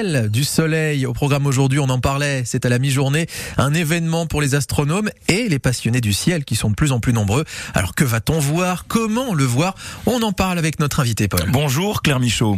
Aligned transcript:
ciel 0.00 0.30
du 0.30 0.44
soleil 0.44 1.04
au 1.04 1.12
programme 1.12 1.46
aujourd'hui, 1.46 1.78
on 1.78 1.90
en 1.90 1.98
parlait, 1.98 2.42
c'est 2.46 2.64
à 2.64 2.70
la 2.70 2.78
mi-journée, 2.78 3.26
un 3.58 3.74
événement 3.74 4.26
pour 4.26 4.40
les 4.40 4.54
astronomes 4.54 5.10
et 5.28 5.46
les 5.48 5.58
passionnés 5.58 6.00
du 6.00 6.14
ciel 6.14 6.46
qui 6.46 6.56
sont 6.56 6.70
de 6.70 6.74
plus 6.74 6.92
en 6.92 7.00
plus 7.00 7.12
nombreux. 7.12 7.44
Alors 7.74 7.94
que 7.94 8.04
va-t-on 8.04 8.38
voir? 8.38 8.86
Comment 8.88 9.34
le 9.34 9.44
voir? 9.44 9.74
On 10.06 10.22
en 10.22 10.32
parle 10.32 10.58
avec 10.58 10.80
notre 10.80 11.00
invité 11.00 11.28
Paul. 11.28 11.50
Bonjour 11.52 12.00
Claire 12.00 12.18
Michaud. 12.18 12.56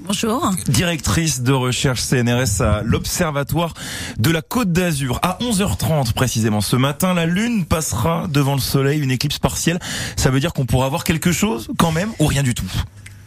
Bonjour. 0.00 0.52
Directrice 0.68 1.42
de 1.42 1.52
recherche 1.52 2.00
CNRS 2.00 2.62
à 2.62 2.82
l'Observatoire 2.84 3.74
de 4.18 4.30
la 4.30 4.42
Côte 4.42 4.70
d'Azur. 4.70 5.18
À 5.22 5.38
11h30 5.40 6.12
précisément 6.12 6.60
ce 6.60 6.76
matin, 6.76 7.12
la 7.12 7.26
Lune 7.26 7.64
passera 7.64 8.28
devant 8.28 8.54
le 8.54 8.60
Soleil, 8.60 9.00
une 9.00 9.10
éclipse 9.10 9.40
partielle. 9.40 9.80
Ça 10.14 10.30
veut 10.30 10.38
dire 10.38 10.52
qu'on 10.52 10.66
pourra 10.66 10.86
avoir 10.86 11.02
quelque 11.02 11.32
chose 11.32 11.68
quand 11.76 11.90
même 11.90 12.10
ou 12.20 12.26
rien 12.26 12.44
du 12.44 12.54
tout? 12.54 12.70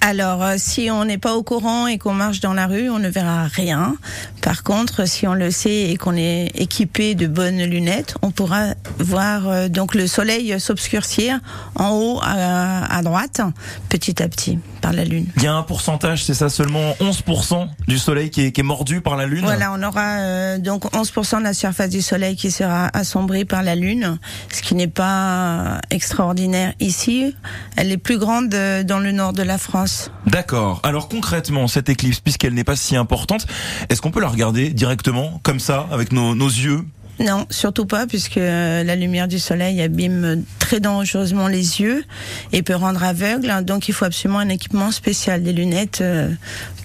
Alors, 0.04 0.44
euh, 0.44 0.56
si 0.58 0.90
on 0.90 1.06
n'est 1.06 1.20
pas 1.20 1.36
au 1.36 1.44
courant 1.44 1.86
et 1.86 2.00
qu'on 2.00 2.16
marche 2.16 2.40
dans 2.40 2.54
la 2.54 2.66
rue, 2.66 2.90
on 2.90 2.98
ne 2.98 3.08
verra 3.08 3.46
rien. 3.46 3.96
Par 4.42 4.64
contre, 4.64 5.08
si 5.08 5.28
on 5.28 5.36
le 5.36 5.52
sait 5.52 5.92
et 5.92 5.96
qu'on 5.96 6.16
est 6.16 6.48
équipé 6.56 7.14
de 7.14 7.28
bonnes 7.28 7.62
lunettes, 7.62 8.16
on 8.24 8.32
pourra 8.32 8.74
voir 8.98 9.48
euh, 9.48 9.68
donc 9.68 9.94
le 9.94 10.08
soleil 10.08 10.60
s'obscurcir 10.60 11.40
en 11.76 11.92
haut 11.92 12.20
à, 12.24 13.02
droite, 13.04 13.42
petit 13.90 14.24
à 14.24 14.28
petit, 14.28 14.58
par 14.82 14.94
la 14.94 15.06
lune. 15.06 15.28
Il 15.38 15.44
y 15.44 15.48
a 15.48 15.54
un 15.54 15.64
pourcentage, 15.64 16.26
c'est 16.26 16.34
ça 16.34 16.50
seulement 16.50 16.92
11% 17.00 17.68
du 17.88 17.98
soleil 17.98 18.30
qui 18.30 18.42
est, 18.42 18.52
qui 18.52 18.62
est, 18.62 18.64
mordu 18.64 19.02
par 19.02 19.16
la 19.16 19.26
lune 19.26 19.44
Voilà, 19.44 19.72
on 19.74 19.82
aura 19.84 20.20
euh, 20.20 20.58
donc 20.58 20.86
11% 20.94 21.40
de 21.40 21.44
la 21.44 21.54
surface 21.54 21.90
du 21.90 22.02
soleil 22.02 22.36
qui 22.36 22.52
sera 22.52 22.90
assombrie 22.94 23.46
par 23.46 23.64
la 23.64 23.76
lune, 23.76 24.18
ce 24.52 24.62
qui 24.62 24.76
n'est 24.76 24.88
pas 24.88 25.80
extraordinaire 25.90 26.74
ici. 26.80 27.36
Elle 27.76 27.92
est 27.92 27.98
plus 27.98 28.18
grande 28.18 28.50
dans 28.50 29.00
le 29.00 29.12
nord 29.12 29.34
de 29.34 29.44
la 29.44 29.58
France. 29.58 30.12
D'accord. 30.26 30.80
Alors 30.84 31.08
concrètement, 31.08 31.68
cette 31.68 31.90
éclipse, 31.90 32.20
puisqu'elle 32.20 32.54
n'est 32.54 32.64
pas 32.64 32.76
si 32.76 32.96
importante, 32.96 33.46
est-ce 33.90 34.02
qu'on 34.02 34.12
peut 34.12 34.22
la 34.22 34.30
regarder 34.30 34.70
directement, 34.70 35.40
comme 35.44 35.60
ça, 35.60 35.88
avec 35.92 36.12
nos, 36.12 36.34
yeux 36.34 36.86
non, 37.20 37.46
surtout 37.50 37.86
pas, 37.86 38.08
puisque 38.08 38.36
la 38.38 38.96
lumière 38.96 39.28
du 39.28 39.38
soleil 39.38 39.82
abîme 39.82 40.44
très 40.60 40.80
dangereusement 40.80 41.48
les 41.48 41.80
yeux 41.82 42.04
et 42.52 42.64
peut 42.64 42.76
rendre 42.76 43.04
aveugle. 43.04 43.54
Donc 43.64 43.88
il 43.90 43.94
faut 43.94 44.06
absolument 44.06 44.40
un 44.40 44.50
équipement 44.50 44.90
spécial, 44.92 45.44
des 45.44 45.54
lunettes 45.54 46.00
euh, 46.02 46.30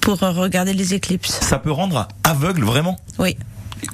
pour 0.03 0.19
regarder 0.21 0.75
les 0.75 0.93
éclipses. 0.95 1.39
Ça 1.43 1.59
peut 1.59 1.73
rendre 1.73 2.09
aveugle, 2.25 2.65
vraiment? 2.65 2.99
Oui. 3.19 3.37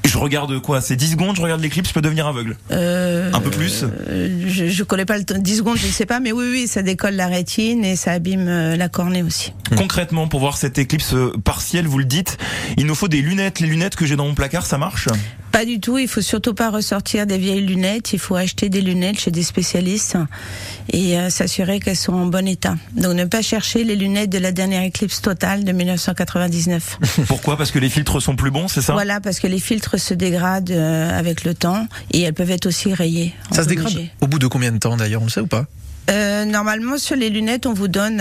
Je 0.05 0.17
regarde 0.17 0.61
quoi? 0.61 0.81
C'est 0.81 0.95
10 0.97 1.13
secondes, 1.13 1.37
je 1.37 1.43
regarde 1.43 1.61
l'éclipse, 1.61 1.89
je 1.89 1.95
peux 1.95 2.01
devenir 2.01 2.27
aveugle? 2.27 2.57
Euh, 2.71 3.31
Un 3.33 3.41
peu 3.41 3.51
plus? 3.51 3.85
euh, 3.85 4.45
Je 4.49 4.65
ne 4.65 4.85
connais 4.85 5.05
pas 5.05 5.19
le 5.19 5.25
temps. 5.25 5.37
10 5.39 5.57
secondes, 5.59 5.77
je 5.77 5.87
ne 5.87 5.93
sais 5.93 6.07
pas, 6.07 6.19
mais 6.21 6.33
oui, 6.33 6.45
oui, 6.51 6.67
ça 6.69 6.83
décolle 6.83 7.15
la 7.15 7.27
rétine 7.27 7.85
et 7.85 7.97
ça 7.97 8.13
abîme 8.13 8.47
euh, 8.49 8.77
la 8.77 8.89
cornée 8.89 9.23
aussi. 9.23 9.53
Concrètement, 9.77 10.29
pour 10.29 10.41
voir 10.41 10.57
cette 10.57 10.79
éclipse 10.79 11.15
partielle, 11.45 11.87
vous 11.87 11.99
le 11.99 12.05
dites, 12.05 12.39
il 12.77 12.87
nous 12.87 12.95
faut 12.95 13.09
des 13.09 13.23
lunettes. 13.23 13.61
Les 13.61 13.67
lunettes 13.69 13.97
que 13.97 14.07
j'ai 14.07 14.17
dans 14.17 14.27
mon 14.27 14.35
placard, 14.35 14.67
ça 14.67 14.79
marche? 14.79 15.09
Pas 15.53 15.65
du 15.65 15.79
tout. 15.79 15.99
Il 15.99 16.09
faut 16.09 16.23
surtout 16.23 16.55
pas 16.55 16.71
ressortir 16.71 17.27
des 17.27 17.39
vieilles 17.39 17.65
lunettes. 17.65 18.13
Il 18.13 18.19
faut 18.19 18.35
acheter 18.35 18.69
des 18.69 18.81
lunettes 18.81 19.21
chez 19.21 19.31
des 19.31 19.43
spécialistes 19.43 20.17
et 20.93 21.19
euh, 21.19 21.31
s'assurer 21.31 21.79
qu'elles 21.79 21.97
sont 21.97 22.15
en 22.15 22.27
bon 22.27 22.49
état. 22.49 22.77
Donc 22.97 23.15
ne 23.15 23.25
pas 23.27 23.43
chercher 23.43 23.85
les 23.85 23.95
lunettes 23.95 24.31
de 24.31 24.39
la 24.39 24.51
dernière 24.51 24.83
éclipse 24.83 25.21
totale 25.21 25.65
de 25.65 25.73
1999. 25.73 26.99
Pourquoi? 27.29 27.57
Parce 27.57 27.71
que 27.71 27.79
les 27.79 27.91
filtres 27.91 28.21
sont 28.21 28.35
plus 28.35 28.51
bons, 28.51 28.69
c'est 28.69 28.83
ça? 28.83 28.95
Voilà, 28.95 29.21
parce 29.21 29.39
que 29.39 29.47
les 29.47 29.61
filtres 29.61 30.01
se 30.01 30.15
dégradent 30.15 30.71
euh, 30.71 31.17
avec 31.17 31.45
le 31.45 31.55
temps 31.55 31.87
et 32.11 32.23
elles 32.23 32.35
peuvent 32.35 32.51
être 32.51 32.67
aussi 32.67 32.95
rayées. 32.95 33.35
Ça 33.53 33.63
se 33.63 33.69
dégrade 33.69 33.93
Au 34.21 34.27
bout 34.27 34.39
de 34.39 34.47
combien 34.47 34.73
de 34.73 34.79
temps 34.79 34.97
d'ailleurs, 34.97 35.23
on 35.23 35.27
le 35.27 35.31
sait 35.31 35.41
ou 35.41 35.47
pas? 35.47 35.67
Euh, 36.11 36.45
normalement, 36.45 36.99
sur 36.99 37.17
les 37.17 37.31
lunettes, 37.31 37.67
on 37.67 37.75
vous 37.75 37.89
donne 37.89 38.21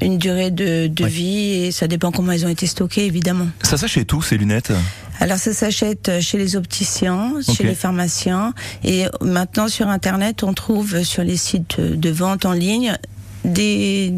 une 0.00 0.18
durée 0.18 0.50
de, 0.50 0.90
vie 1.06 1.66
et 1.66 1.72
ça 1.72 1.86
dépend 1.86 2.10
comment 2.10 2.32
elles 2.32 2.44
ont 2.44 2.50
été 2.50 2.66
stockées, 2.66 3.06
évidemment. 3.06 3.46
Ça 3.62 3.76
s'achète 3.76 4.12
où 4.12 4.22
ces 4.22 4.36
lunettes? 4.36 4.72
Alors 5.20 5.38
ça 5.38 5.52
s'achète 5.52 6.20
chez 6.20 6.38
les 6.38 6.56
opticiens, 6.56 7.34
chez 7.40 7.64
les 7.64 7.74
pharmaciens. 7.74 8.52
Et 8.82 9.06
maintenant 9.20 9.68
sur 9.68 9.88
internet 9.88 10.42
on 10.42 10.52
trouve 10.54 11.02
sur 11.02 11.22
les 11.22 11.36
sites 11.36 11.80
de 11.80 12.10
vente 12.10 12.44
en 12.44 12.52
ligne 12.52 12.96
des 13.44 14.12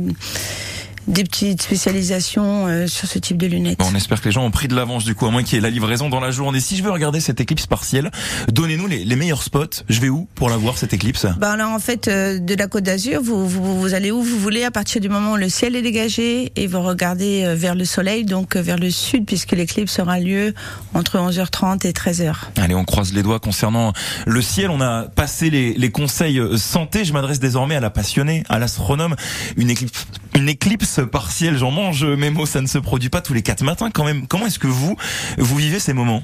des 1.09 1.25
petites 1.25 1.63
spécialisations 1.63 2.67
euh, 2.67 2.87
sur 2.87 3.09
ce 3.09 3.19
type 3.19 3.37
de 3.37 3.47
lunettes. 3.47 3.81
on 3.83 3.95
espère 3.95 4.21
que 4.21 4.27
les 4.27 4.33
gens 4.33 4.45
ont 4.45 4.51
pris 4.51 4.69
de 4.69 4.75
l'avance 4.75 5.05
du 5.05 5.15
coup, 5.15 5.27
à 5.27 5.31
moins 5.31 5.43
qu'il 5.43 5.55
y 5.55 5.59
ait 5.59 5.63
la 5.63 5.71
livraison 5.71 6.09
dans 6.09 6.21
la 6.21 6.31
journée. 6.31 6.61
Si 6.61 6.77
je 6.77 6.83
veux 6.83 6.91
regarder 6.91 7.21
cette 7.21 7.41
éclipse 7.41 7.67
partielle, 7.67 8.11
donnez-nous 8.53 8.87
les, 8.87 9.05
les, 9.05 9.17
meilleurs 9.17 9.43
spots. 9.43 9.85
Je 9.89 10.01
vais 10.01 10.09
où 10.09 10.29
pour 10.35 10.51
la 10.51 10.57
voir 10.57 10.79
cette 10.79 10.93
éclipse? 10.93 11.27
Ben 11.39 11.51
alors 11.51 11.71
en 11.71 11.79
fait, 11.79 12.09
euh, 12.09 12.39
de 12.39 12.55
la 12.55 12.67
Côte 12.67 12.85
d'Azur, 12.85 13.23
vous, 13.23 13.49
vous, 13.49 13.81
vous, 13.81 13.95
allez 13.95 14.11
où 14.11 14.23
vous 14.23 14.39
voulez 14.39 14.65
à 14.65 14.71
partir 14.71 15.01
du 15.01 15.09
moment 15.09 15.33
où 15.33 15.37
le 15.37 15.49
ciel 15.49 15.77
est 15.77 15.83
dégagé 15.83 16.53
et 16.57 16.67
vous 16.67 16.83
regardez 16.83 17.45
euh, 17.45 17.55
vers 17.55 17.75
le 17.75 17.85
soleil, 17.85 18.25
donc 18.25 18.57
vers 18.57 18.79
le 18.79 18.91
sud, 18.91 19.27
puisque 19.27 19.53
l'éclipse 19.53 19.99
aura 19.99 20.19
lieu 20.19 20.55
entre 20.95 21.19
11h30 21.19 21.87
et 21.87 21.93
13h. 21.93 22.35
Allez, 22.57 22.75
on 22.75 22.85
croise 22.85 23.13
les 23.13 23.23
doigts 23.23 23.39
concernant 23.39 23.93
le 24.27 24.43
ciel. 24.43 24.71
On 24.71 24.81
a 24.81 25.05
passé 25.05 25.51
les, 25.51 25.75
les 25.75 25.91
conseils 25.91 26.41
santé. 26.59 27.05
Je 27.05 27.13
m'adresse 27.13 27.39
désormais 27.39 27.77
à 27.77 27.81
la 27.81 27.91
passionnée, 27.91 28.43
à 28.49 28.59
l'astronome. 28.59 29.15
Une 29.57 29.71
éclipse, 29.71 30.07
une 30.35 30.49
éclipse 30.49 30.96
partiel, 31.03 31.57
j'en 31.57 31.71
mange 31.71 32.05
mes 32.05 32.31
mots, 32.31 32.47
ça 32.47 32.61
ne 32.61 32.67
se 32.67 32.79
produit 32.79 33.09
pas 33.09 33.21
tous 33.21 33.35
les 33.35 33.43
quatre 33.43 33.63
matins 33.63 33.91
quand 33.91 34.05
même. 34.05 34.27
Comment 34.27 34.47
est-ce 34.47 34.59
que 34.59 34.67
vous, 34.67 34.97
vous 35.39 35.57
vivez 35.57 35.79
ces 35.79 35.93
moments? 35.93 36.23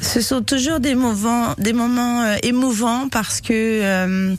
Ce 0.00 0.20
sont 0.20 0.42
toujours 0.42 0.80
des 0.80 0.94
moments, 0.94 1.54
des 1.58 1.72
moments 1.72 2.22
euh, 2.22 2.36
émouvants 2.42 3.08
parce 3.10 3.40
que 3.40 3.52
euh, 3.52 4.34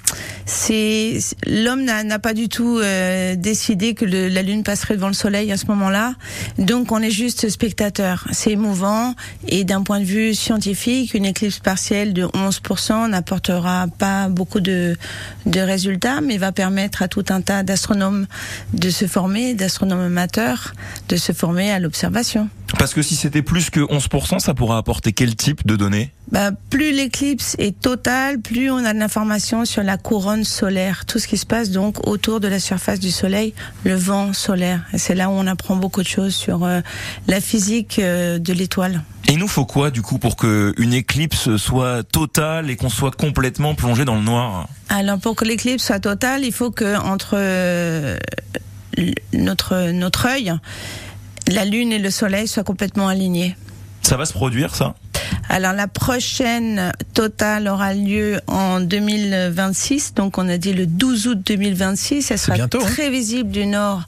c'est 0.46 1.20
l'homme 1.46 1.84
n'a 1.84 2.20
pas 2.20 2.34
du 2.34 2.50
tout 2.50 2.80
euh, 2.80 3.36
décidé 3.36 3.94
que 3.94 4.06
le, 4.06 4.28
la 4.28 4.42
lune 4.42 4.64
passerait 4.64 4.96
devant 4.96 5.08
le 5.08 5.14
soleil 5.14 5.52
à 5.52 5.58
ce 5.58 5.66
moment-là. 5.68 6.14
Donc 6.58 6.92
on 6.92 7.02
est 7.02 7.12
juste 7.12 7.50
spectateur. 7.50 8.28
C'est 8.32 8.52
émouvant 8.52 9.16
et 9.48 9.64
d'un 9.64 9.84
point 9.84 10.00
de 10.00 10.06
vue 10.06 10.34
scientifique, 10.34 11.14
une 11.14 11.26
éclipse 11.26 11.60
partielle 11.60 12.14
de 12.14 12.26
11% 12.26 13.10
n'apportera 13.10 13.88
pas 13.98 14.30
beaucoup 14.30 14.60
de, 14.60 14.98
de 15.46 15.60
résultats, 15.60 16.22
mais 16.22 16.38
va 16.38 16.52
permettre 16.52 17.02
à 17.02 17.08
tout 17.08 17.26
un 17.30 17.42
tas 17.42 17.64
d'astronomes 17.64 18.28
de 18.74 18.90
se 18.90 19.06
former, 19.06 19.54
d'astronomes 19.54 20.02
amateurs, 20.02 20.74
de 21.10 21.18
se 21.18 21.32
former 21.32 21.72
à 21.72 21.80
l'observation. 21.80 22.50
Parce 22.78 22.94
que 22.94 23.02
si 23.02 23.16
c'était 23.16 23.42
plus 23.42 23.70
que 23.70 23.82
11%, 23.82 24.40
ça 24.40 24.54
pourrait 24.54 24.78
apporter 24.78 25.12
quel 25.12 25.36
type 25.36 25.66
de 25.68 25.76
données? 25.76 26.12
Bah, 26.32 26.52
Plus 26.70 26.92
l'éclipse 26.92 27.56
est 27.60 27.78
totale, 27.80 28.40
plus 28.40 28.72
on 28.72 28.78
a 28.78 28.94
de 28.94 29.00
l'information 29.00 29.66
sur 29.66 29.84
la 29.84 29.98
couronne 29.98 30.31
solaire, 30.44 31.06
tout 31.06 31.20
ce 31.20 31.28
qui 31.28 31.38
se 31.38 31.46
passe 31.46 31.70
donc 31.70 32.08
autour 32.08 32.40
de 32.40 32.48
la 32.48 32.60
surface 32.60 33.00
du 33.00 33.12
Soleil, 33.12 33.54
le 33.84 33.96
vent 33.96 34.34
solaire. 34.34 34.82
Et 34.94 34.98
c'est 34.98 35.16
là 35.16 35.30
où 35.30 35.34
on 35.34 35.48
apprend 35.48 35.76
beaucoup 35.76 36.02
de 36.02 36.08
choses 36.08 36.34
sur 36.34 36.64
euh, 36.64 36.82
la 37.28 37.42
physique 37.42 38.00
euh, 38.00 38.40
de 38.40 38.54
l'étoile. 38.54 39.04
Et 39.28 39.34
il 39.34 39.40
nous 39.40 39.48
faut 39.48 39.66
quoi 39.66 39.92
du 39.92 40.02
coup 40.02 40.18
pour 40.18 40.36
que 40.36 40.74
une 40.78 40.94
éclipse 40.94 41.56
soit 41.58 42.04
totale 42.04 42.70
et 42.70 42.76
qu'on 42.76 42.90
soit 42.90 43.16
complètement 43.16 43.76
plongé 43.76 44.06
dans 44.06 44.16
le 44.16 44.24
noir? 44.24 44.68
Alors 44.90 45.20
pour 45.20 45.36
que 45.36 45.46
l'éclipse 45.46 45.86
soit 45.86 46.00
totale, 46.00 46.44
il 46.44 46.52
faut 46.52 46.72
que 46.72 46.98
entre 46.98 47.36
euh, 47.36 48.18
notre 49.34 49.92
notre 49.92 50.26
œil 50.26 50.54
la 51.48 51.66
Lune 51.66 51.92
et 51.92 52.00
le 52.00 52.12
Soleil 52.12 52.48
soient 52.48 52.64
complètement 52.64 53.08
alignés. 53.08 53.56
Ça 54.02 54.18
va 54.18 54.26
se 54.26 54.34
produire, 54.34 54.76
ça? 54.76 54.96
Alors 55.52 55.74
la 55.74 55.90
prochaine 55.90 56.94
totale 57.14 57.68
aura 57.68 57.94
lieu 57.94 58.40
en 58.48 58.80
2026, 58.80 60.14
donc 60.14 60.38
on 60.38 60.48
a 60.48 60.58
dit 60.58 60.72
le 60.72 60.86
12 60.86 61.28
août 61.28 61.40
2026. 61.46 62.32
Elle 62.32 62.40
sera 62.40 62.56
bientôt, 62.56 62.80
hein. 62.82 62.86
très 62.86 63.10
visible 63.10 63.52
du 63.52 63.66
nord 63.66 64.04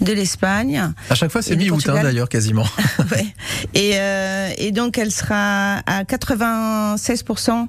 de 0.00 0.12
l'Espagne. 0.12 0.82
À 1.08 1.14
chaque 1.14 1.30
fois, 1.30 1.40
c'est 1.40 1.54
mi-août 1.54 1.88
hein, 1.88 2.02
d'ailleurs, 2.02 2.28
quasiment. 2.28 2.66
ouais. 3.12 3.26
et, 3.74 3.92
euh, 3.94 4.50
et 4.58 4.72
donc 4.72 4.98
elle 4.98 5.12
sera 5.12 5.76
à 5.86 6.02
96% 6.02 7.68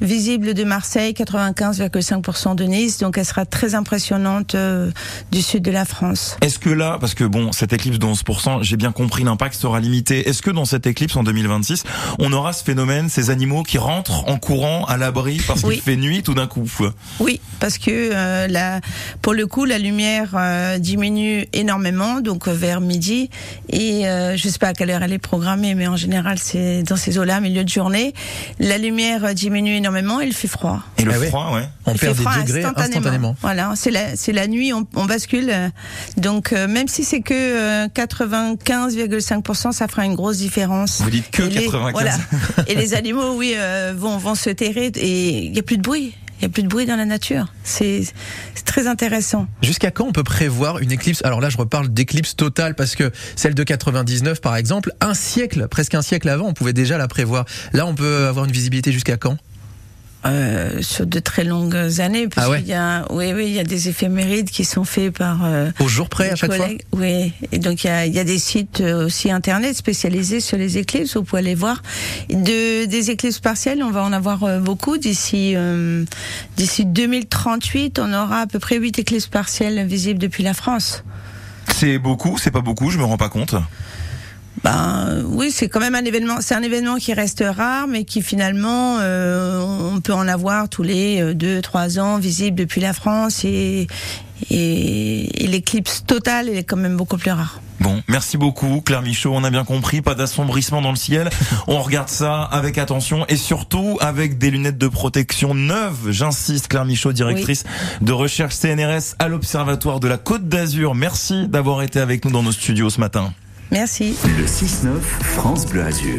visible 0.00 0.54
de 0.54 0.64
Marseille, 0.64 1.12
95,5% 1.12 2.54
de 2.54 2.64
Nice. 2.64 2.98
Donc 2.98 3.18
elle 3.18 3.26
sera 3.26 3.44
très 3.44 3.74
impressionnante 3.74 4.54
euh, 4.54 4.90
du 5.30 5.42
sud 5.42 5.62
de 5.62 5.70
la 5.70 5.84
France. 5.84 6.38
Est-ce 6.40 6.58
que 6.58 6.70
là, 6.70 6.96
parce 6.98 7.12
que 7.12 7.24
bon, 7.24 7.52
cette 7.52 7.74
éclipse 7.74 7.98
de 7.98 8.06
11%, 8.06 8.62
j'ai 8.62 8.76
bien 8.78 8.92
compris, 8.92 9.22
l'impact 9.24 9.54
sera 9.54 9.80
limité. 9.80 10.28
Est-ce 10.28 10.40
que 10.40 10.50
dans 10.50 10.64
cette 10.64 10.86
éclipse 10.86 11.16
en 11.16 11.22
2026, 11.22 11.84
on 12.18 12.32
aura 12.32 12.54
ce 12.54 12.64
phénomène, 12.70 13.08
ces 13.08 13.30
animaux 13.30 13.64
qui 13.64 13.78
rentrent 13.78 14.28
en 14.28 14.38
courant 14.38 14.84
à 14.84 14.96
l'abri 14.96 15.40
parce 15.44 15.62
qu'il 15.62 15.80
fait 15.80 15.96
nuit 15.96 16.22
tout 16.22 16.34
d'un 16.34 16.46
coup 16.46 16.70
Oui, 17.18 17.40
parce 17.58 17.78
que 17.78 17.90
euh, 17.90 18.46
la, 18.46 18.80
pour 19.22 19.34
le 19.34 19.48
coup, 19.48 19.64
la 19.64 19.78
lumière 19.78 20.28
euh, 20.34 20.78
diminue 20.78 21.48
énormément, 21.52 22.20
donc 22.20 22.46
vers 22.46 22.80
midi. 22.80 23.28
Et 23.70 24.06
euh, 24.06 24.36
je 24.36 24.48
sais 24.48 24.60
pas 24.60 24.68
à 24.68 24.72
quelle 24.72 24.90
heure 24.90 25.02
elle 25.02 25.12
est 25.12 25.18
programmée, 25.18 25.74
mais 25.74 25.88
en 25.88 25.96
général, 25.96 26.38
c'est 26.38 26.84
dans 26.84 26.94
ces 26.94 27.18
eaux-là, 27.18 27.40
milieu 27.40 27.64
de 27.64 27.68
journée. 27.68 28.14
La 28.60 28.78
lumière 28.78 29.34
diminue 29.34 29.74
énormément, 29.74 30.20
il 30.20 30.32
fait 30.32 30.46
froid. 30.46 30.80
Et 30.98 31.02
le 31.02 31.10
ah 31.12 31.26
froid, 31.26 31.50
ouais. 31.54 31.68
On 31.86 31.94
perd 31.94 32.18
des 32.18 32.22
degrés 32.22 32.62
instantanément. 32.64 33.34
Voilà, 33.40 33.72
c'est 33.74 33.90
la, 33.90 34.14
c'est 34.14 34.30
la 34.32 34.46
nuit, 34.46 34.72
on, 34.72 34.86
on 34.94 35.06
bascule. 35.06 35.52
Donc, 36.18 36.52
même 36.52 36.86
si 36.86 37.02
c'est 37.02 37.20
que 37.20 37.88
95,5%, 37.88 39.72
ça 39.72 39.88
fera 39.88 40.04
une 40.04 40.14
grosse 40.14 40.36
différence. 40.36 41.00
Vous 41.00 41.10
dites 41.10 41.32
que 41.32 41.42
95. 41.42 41.92
voilà. 41.92 42.16
Et 42.66 42.74
les 42.74 42.94
animaux, 42.94 43.34
oui, 43.36 43.54
euh, 43.56 43.92
vont, 43.96 44.18
vont 44.18 44.34
se 44.34 44.50
terrer 44.50 44.86
et 44.96 45.44
il 45.44 45.52
n'y 45.52 45.58
a 45.58 45.62
plus 45.62 45.76
de 45.76 45.82
bruit. 45.82 46.14
Il 46.40 46.44
y 46.44 46.46
a 46.46 46.48
plus 46.48 46.62
de 46.62 46.68
bruit 46.68 46.86
dans 46.86 46.96
la 46.96 47.04
nature. 47.04 47.52
C'est 47.64 48.02
très 48.64 48.86
intéressant. 48.86 49.46
Jusqu'à 49.60 49.90
quand 49.90 50.06
on 50.06 50.12
peut 50.12 50.24
prévoir 50.24 50.78
une 50.78 50.90
éclipse? 50.90 51.22
Alors 51.22 51.42
là, 51.42 51.50
je 51.50 51.58
reparle 51.58 51.90
d'éclipse 51.90 52.34
totale 52.34 52.74
parce 52.74 52.96
que 52.96 53.10
celle 53.36 53.54
de 53.54 53.62
99, 53.62 54.40
par 54.40 54.56
exemple, 54.56 54.92
un 55.02 55.12
siècle, 55.12 55.68
presque 55.68 55.94
un 55.94 56.00
siècle 56.00 56.30
avant, 56.30 56.46
on 56.46 56.54
pouvait 56.54 56.72
déjà 56.72 56.96
la 56.96 57.08
prévoir. 57.08 57.44
Là, 57.74 57.86
on 57.86 57.94
peut 57.94 58.26
avoir 58.26 58.46
une 58.46 58.52
visibilité 58.52 58.90
jusqu'à 58.90 59.18
quand? 59.18 59.36
Euh, 60.26 60.82
sur 60.82 61.06
de 61.06 61.18
très 61.18 61.44
longues 61.44 62.00
années 62.00 62.28
parce 62.28 62.46
ah 62.46 62.50
ouais 62.50 62.60
qu'il 62.60 62.68
y 62.68 62.74
a 62.74 63.06
oui 63.10 63.32
oui 63.32 63.46
il 63.46 63.54
y 63.54 63.58
a 63.58 63.64
des 63.64 63.88
éphémérides 63.88 64.50
qui 64.50 64.64
sont 64.64 64.84
faits 64.84 65.16
par 65.16 65.44
euh, 65.44 65.70
au 65.80 65.88
jour 65.88 66.10
près 66.10 66.30
à 66.30 66.36
chaque 66.36 66.50
collègues. 66.50 66.84
fois 66.90 67.00
oui 67.00 67.32
et 67.52 67.58
donc 67.58 67.84
il 67.84 67.86
y 67.86 67.90
a, 67.90 68.04
il 68.04 68.14
y 68.14 68.18
a 68.18 68.24
des 68.24 68.38
sites 68.38 68.82
euh, 68.82 69.06
aussi 69.06 69.30
internet 69.30 69.74
spécialisés 69.76 70.40
sur 70.40 70.58
les 70.58 70.76
éclipses. 70.76 71.16
Vous 71.16 71.22
pouvez 71.22 71.40
aller 71.40 71.54
voir 71.54 71.82
de 72.28 72.84
des 72.84 73.10
éclipses 73.10 73.40
partielles. 73.40 73.82
On 73.82 73.90
va 73.90 74.02
en 74.04 74.12
avoir 74.12 74.44
euh, 74.44 74.58
beaucoup. 74.58 74.98
D'ici 74.98 75.54
euh, 75.56 76.04
d'ici 76.56 76.84
2038 76.84 77.98
on 77.98 78.12
aura 78.12 78.40
à 78.40 78.46
peu 78.46 78.58
près 78.58 78.76
8 78.76 78.98
éclipses 78.98 79.26
partielles 79.26 79.86
visibles 79.86 80.18
depuis 80.18 80.42
la 80.42 80.52
France. 80.52 81.02
C'est 81.74 81.98
beaucoup 81.98 82.36
c'est 82.36 82.50
pas 82.50 82.60
beaucoup 82.60 82.90
je 82.90 82.98
me 82.98 83.04
rends 83.04 83.16
pas 83.16 83.30
compte 83.30 83.54
ben 84.62 85.22
oui, 85.26 85.50
c'est 85.50 85.68
quand 85.68 85.80
même 85.80 85.94
un 85.94 86.04
événement. 86.04 86.36
C'est 86.40 86.54
un 86.54 86.62
événement 86.62 86.96
qui 86.96 87.14
reste 87.14 87.42
rare, 87.46 87.86
mais 87.86 88.04
qui 88.04 88.22
finalement, 88.22 88.98
euh, 89.00 89.60
on 89.94 90.00
peut 90.00 90.12
en 90.12 90.28
avoir 90.28 90.68
tous 90.68 90.82
les 90.82 91.20
euh, 91.22 91.34
deux, 91.34 91.62
trois 91.62 91.98
ans, 91.98 92.18
visible 92.18 92.58
depuis 92.58 92.80
la 92.80 92.92
France, 92.92 93.44
et, 93.44 93.86
et, 94.50 95.44
et 95.44 95.46
l'éclipse 95.46 96.04
totale 96.06 96.48
est 96.48 96.64
quand 96.64 96.76
même 96.76 96.96
beaucoup 96.96 97.16
plus 97.16 97.30
rare. 97.30 97.60
Bon, 97.80 98.02
merci 98.08 98.36
beaucoup 98.36 98.82
Claire 98.82 99.00
Michaud, 99.00 99.32
on 99.34 99.42
a 99.42 99.48
bien 99.48 99.64
compris, 99.64 100.02
pas 100.02 100.14
d'assombrissement 100.14 100.82
dans 100.82 100.90
le 100.90 100.96
ciel. 100.96 101.30
On 101.66 101.80
regarde 101.80 102.10
ça 102.10 102.42
avec 102.42 102.76
attention 102.76 103.24
et 103.28 103.36
surtout 103.36 103.96
avec 104.02 104.36
des 104.36 104.50
lunettes 104.50 104.76
de 104.76 104.88
protection 104.88 105.54
neuves. 105.54 106.10
J'insiste, 106.10 106.68
Claire 106.68 106.84
Michaud, 106.84 107.14
directrice 107.14 107.64
oui. 107.64 108.06
de 108.06 108.12
recherche 108.12 108.54
CNRS 108.54 109.14
à 109.18 109.28
l'Observatoire 109.28 109.98
de 109.98 110.08
la 110.08 110.18
Côte 110.18 110.46
d'Azur. 110.46 110.94
Merci 110.94 111.48
d'avoir 111.48 111.80
été 111.80 112.00
avec 112.00 112.26
nous 112.26 112.30
dans 112.30 112.42
nos 112.42 112.52
studios 112.52 112.90
ce 112.90 113.00
matin. 113.00 113.32
Merci. 113.70 114.16
Le 114.36 114.46
6-9 114.46 115.00
France 115.00 115.66
Bleu 115.66 115.82
Azur. 115.82 116.18